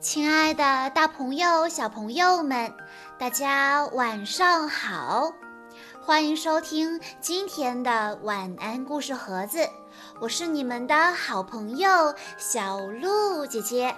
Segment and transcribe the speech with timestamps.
[0.00, 2.72] 亲爱的，大朋友、小朋友们，
[3.18, 5.30] 大家晚上好！
[6.00, 9.68] 欢迎收听今天的晚安故事盒子，
[10.18, 13.94] 我是你们的好朋友小鹿姐姐。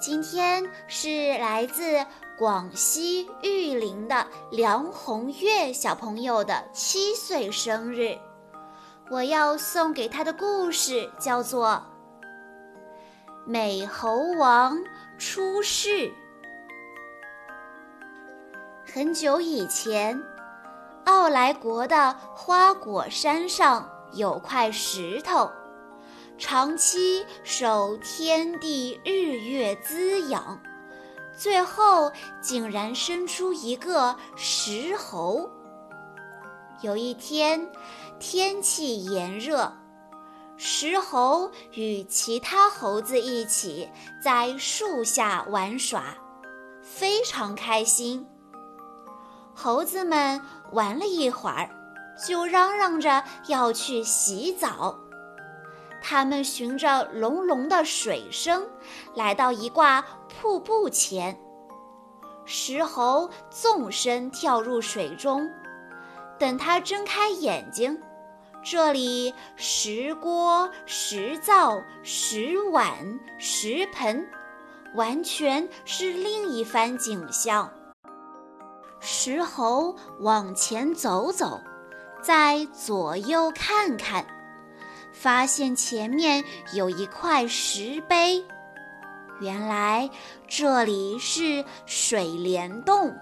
[0.00, 2.06] 今天是来自
[2.38, 8.16] 广西玉林的梁红月小朋友的七岁生日，
[9.10, 11.84] 我要送给他的故事叫做。
[13.50, 14.78] 美猴王
[15.18, 16.12] 出世。
[18.86, 20.22] 很久以前，
[21.04, 25.50] 奥莱国的花果山上有块石头，
[26.38, 30.56] 长期受天地日月滋养，
[31.36, 35.50] 最后竟然生出一个石猴。
[36.82, 37.68] 有一天，
[38.20, 39.79] 天气炎热。
[40.62, 43.88] 石猴与其他猴子一起
[44.22, 46.14] 在树下玩耍，
[46.82, 48.28] 非常开心。
[49.54, 50.38] 猴子们
[50.72, 51.70] 玩了一会儿，
[52.28, 54.94] 就嚷嚷着要去洗澡。
[56.02, 58.68] 他们循着隆隆的水声，
[59.14, 61.40] 来到一挂瀑布前。
[62.44, 65.48] 石猴纵身跳入水中，
[66.38, 67.98] 等他睁开眼睛。
[68.62, 74.28] 这里石锅、石灶、石碗、石盆，
[74.94, 77.72] 完全是另一番景象。
[79.00, 81.58] 石猴往前走走，
[82.20, 84.26] 再左右看看，
[85.14, 86.44] 发现前面
[86.74, 88.44] 有一块石碑，
[89.40, 90.10] 原来
[90.46, 93.16] 这里是水帘洞。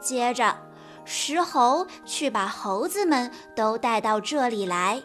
[0.00, 0.56] 接着。
[1.04, 5.02] 石猴去把猴子们都带到这里来，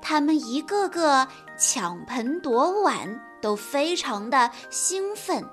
[0.00, 5.44] 他们一个个抢盆夺碗，都非常的兴奋。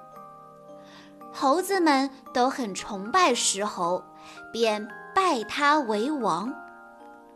[1.31, 4.03] 猴子们都很崇拜石猴，
[4.51, 6.51] 便拜他为王。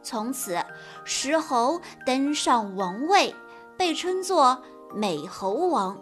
[0.01, 0.57] 从此，
[1.05, 3.33] 石猴登上王位，
[3.77, 4.61] 被称作
[4.93, 5.95] 美猴王。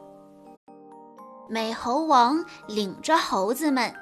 [1.49, 3.93] 美猴王领着猴子们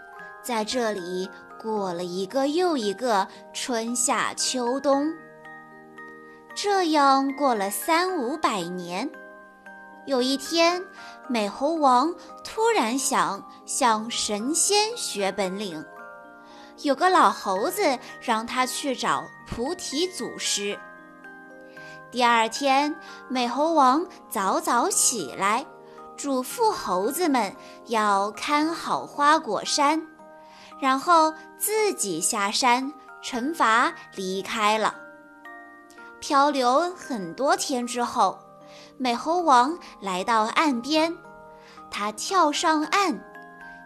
[0.43, 1.27] 在这里。
[1.61, 5.13] 过了一个又一个春夏秋冬，
[6.55, 9.09] 这样过了三五百年。
[10.05, 10.81] 有一天，
[11.27, 15.85] 美猴王突然想向神仙学本领，
[16.81, 20.79] 有个老猴子让他去找菩提祖师。
[22.09, 22.95] 第二天，
[23.27, 25.65] 美猴王早早起来，
[26.15, 27.53] 嘱咐猴子们
[27.87, 30.01] 要看好花果山。
[30.79, 32.91] 然后自己下山，
[33.21, 34.95] 惩罚离开了。
[36.19, 38.39] 漂流很多天之后，
[38.97, 41.15] 美猴王来到岸边，
[41.89, 43.19] 他跳上岸，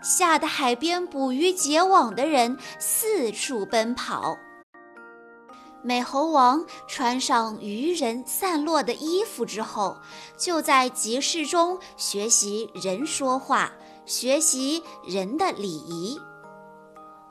[0.03, 4.37] 吓得海边捕鱼结网的人四处奔跑。
[5.85, 9.97] 美猴王穿上渔人散落的衣服之后，
[10.37, 13.71] 就在集市中学习人说话，
[14.05, 16.19] 学习人的礼仪。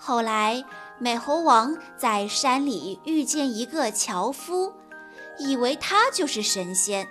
[0.05, 0.65] 后来，
[0.99, 4.73] 美猴王在山里遇见一个樵夫，
[5.39, 7.07] 以为他就是神仙。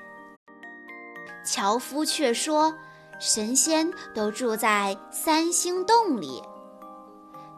[1.41, 2.75] 樵夫却说，
[3.18, 6.44] 神仙都住在三星洞里。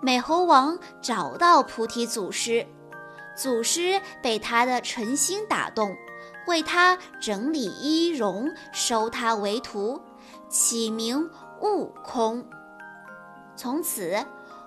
[0.03, 2.67] 美猴王找到菩提祖师，
[3.35, 5.97] 祖师被他的诚心打动，
[6.45, 9.99] 为他整理衣容，收他为徒，
[10.47, 11.27] 起名
[11.59, 12.47] 悟空。
[13.55, 14.23] 从此。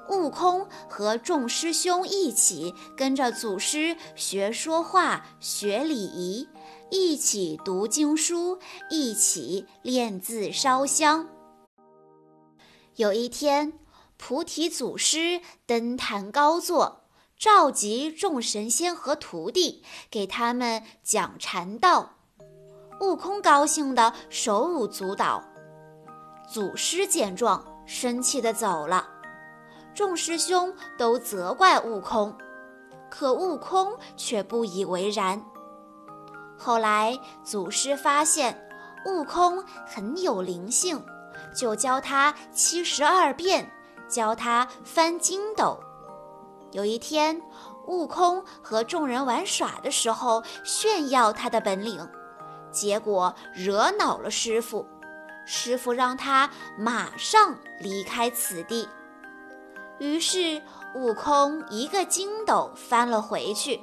[0.08, 6.48] 悟空和众师兄一起跟着祖师学说话、学礼仪，
[6.90, 8.58] 一起读经书，
[8.88, 11.28] 一起练字烧香。
[12.96, 13.72] 有一天，
[14.16, 17.02] 菩提祖师登坛高坐，
[17.36, 22.12] 召集众神仙和徒弟，给他们讲禅道。
[23.00, 25.44] 悟空高兴得手舞足蹈，
[26.50, 29.15] 祖师见状，生气地走了。
[29.96, 32.36] 众师兄都责怪悟空，
[33.08, 35.42] 可悟空却不以为然。
[36.58, 38.68] 后来祖师发现
[39.06, 41.02] 悟空很有灵性，
[41.54, 43.72] 就教他七十二变，
[44.06, 45.80] 教他翻筋斗。
[46.72, 47.40] 有一天，
[47.86, 52.06] 悟空和众人玩耍的时候炫耀他的本领，
[52.70, 54.86] 结果惹恼了师傅，
[55.46, 58.86] 师傅让他马上离开此地。
[59.98, 60.60] 于是，
[60.94, 63.80] 悟空一个筋斗翻了回去，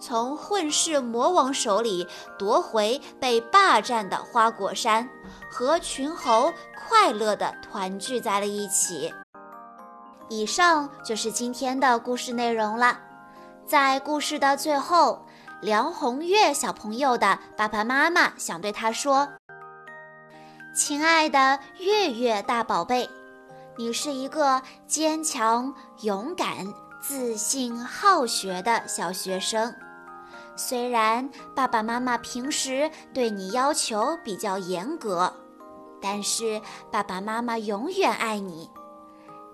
[0.00, 2.06] 从混世魔王手里
[2.38, 5.08] 夺回被霸占的花果山，
[5.50, 9.12] 和群猴快乐地团聚在了一起。
[10.28, 12.98] 以上就是今天的故事内容了。
[13.64, 15.24] 在故事的最后，
[15.60, 19.28] 梁红月小朋友的爸爸妈妈想对他说
[20.74, 23.08] ：“亲爱的月月大宝贝，
[23.82, 29.74] 你是一个坚强、勇敢、自信、好学的小学生。”
[30.54, 35.34] 虽然爸爸妈妈平时对你要求比较严格，
[36.00, 36.62] 但是
[36.92, 38.70] 爸爸妈妈永远爱你。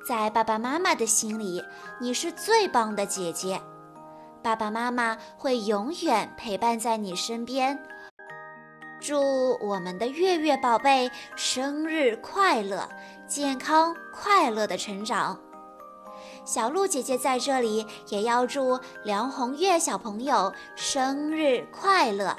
[0.07, 1.65] 在爸爸妈妈的心里，
[1.99, 3.59] 你是最棒的姐姐。
[4.43, 7.79] 爸爸妈妈会永远陪伴在你身边。
[9.01, 12.89] 祝我们的月月宝贝生日快乐，
[13.29, 15.39] 健康快乐的成长。
[16.45, 22.35] 小鹿姐姐在这里也要祝梁红月小朋友生日快乐。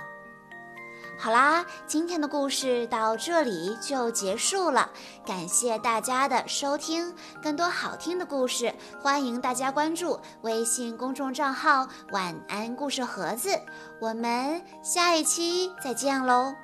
[1.21, 4.89] 好啦，今天的故事到这里就结束了，
[5.25, 7.13] 感谢大家的收听。
[7.43, 13.49] 更多好听的故事，欢迎大家关注微信公众账号“晚安故事盒子”。
[13.99, 16.55] 我们下一期再见喽！